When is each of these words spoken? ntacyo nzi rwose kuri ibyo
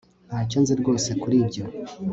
ntacyo 0.27 0.57
nzi 0.61 0.73
rwose 0.81 1.09
kuri 1.21 1.35
ibyo 1.43 1.63